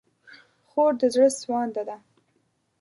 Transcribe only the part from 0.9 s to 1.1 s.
د